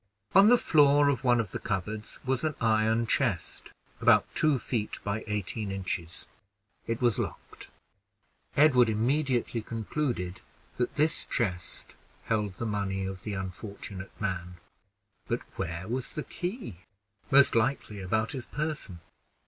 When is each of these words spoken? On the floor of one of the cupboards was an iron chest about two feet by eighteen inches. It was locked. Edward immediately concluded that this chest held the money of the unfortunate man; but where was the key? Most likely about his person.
On 0.33 0.47
the 0.49 0.57
floor 0.57 1.09
of 1.09 1.23
one 1.23 1.39
of 1.39 1.51
the 1.51 1.59
cupboards 1.59 2.19
was 2.25 2.43
an 2.43 2.55
iron 2.59 3.05
chest 3.05 3.71
about 4.01 4.25
two 4.33 4.57
feet 4.57 4.97
by 5.03 5.23
eighteen 5.27 5.71
inches. 5.71 6.25
It 6.87 7.01
was 7.01 7.19
locked. 7.19 7.69
Edward 8.57 8.89
immediately 8.89 9.61
concluded 9.61 10.41
that 10.77 10.95
this 10.95 11.25
chest 11.25 11.93
held 12.23 12.55
the 12.55 12.65
money 12.65 13.05
of 13.05 13.21
the 13.21 13.35
unfortunate 13.35 14.19
man; 14.19 14.55
but 15.27 15.41
where 15.55 15.87
was 15.87 16.15
the 16.15 16.23
key? 16.23 16.77
Most 17.29 17.53
likely 17.53 18.01
about 18.01 18.31
his 18.31 18.47
person. 18.47 19.01